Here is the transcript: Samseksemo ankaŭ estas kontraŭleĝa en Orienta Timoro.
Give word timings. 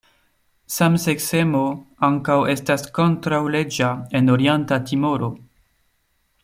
Samseksemo 0.75 1.61
ankaŭ 2.07 2.37
estas 2.55 2.87
kontraŭleĝa 2.97 3.93
en 4.21 4.35
Orienta 4.37 4.85
Timoro. 4.89 5.35